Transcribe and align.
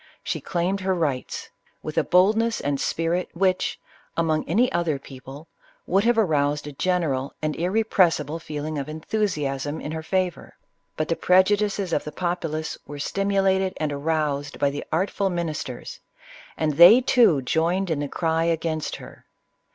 She 0.23 0.41
claimed 0.41 0.79
her 0.79 0.95
rights, 0.95 1.51
with 1.83 1.95
a 1.95 2.03
boldness 2.03 2.59
and 2.59 2.81
spirit 2.81 3.29
which, 3.35 3.79
among 4.17 4.43
any 4.49 4.71
other 4.71 4.97
people, 4.97 5.47
would 5.85 6.05
have 6.05 6.17
aroused 6.17 6.65
a 6.65 6.71
general 6.71 7.35
and 7.39 7.55
irrepressible 7.55 8.39
feeling 8.39 8.79
of 8.79 8.89
enthusiasm 8.89 9.79
in 9.79 9.91
her 9.91 10.01
favor; 10.01 10.55
but 10.97 11.07
the 11.07 11.15
prejudices 11.15 11.93
of 11.93 12.03
the 12.03 12.11
populace 12.11 12.79
were 12.87 12.97
stimulated 12.97 13.73
and 13.77 13.93
aroused 13.93 14.57
by 14.57 14.71
the 14.71 14.83
artful 14.91 15.29
ministers, 15.29 15.99
and 16.57 16.77
they, 16.77 16.99
too, 16.99 17.43
joined 17.43 17.91
in 17.91 17.99
the 17.99 18.07
cry 18.07 18.45
against 18.45 18.95
her. 18.95 19.27